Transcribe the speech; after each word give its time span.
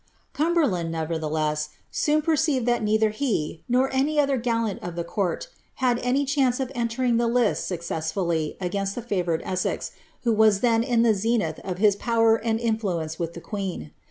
^' 0.29 0.33
Cumberland, 0.33 0.91
nevertheless, 0.91 1.69
soon 1.91 2.23
perceived 2.23 2.65
that 2.65 2.81
neither 2.81 3.11
he, 3.11 3.63
nor 3.69 3.93
any 3.93 4.19
other 4.19 4.35
gallant 4.35 4.81
of 4.81 4.95
the 4.95 5.03
court, 5.03 5.49
had 5.75 5.99
any 5.99 6.25
chance 6.25 6.59
of 6.59 6.71
entering 6.73 7.17
the 7.17 7.27
lists 7.27 7.67
success 7.67 8.15
My 8.15 8.55
against 8.59 8.95
the 8.95 9.03
favoured 9.03 9.43
Essex, 9.45 9.91
who 10.23 10.33
was 10.33 10.61
then 10.61 10.81
in 10.81 11.03
the 11.03 11.13
zenith 11.13 11.59
of 11.63 11.77
his 11.77 11.99
Cer 12.03 12.37
and 12.37 12.59
influence 12.59 13.19
with 13.19 13.35
the 13.35 13.41
queen. 13.41 13.91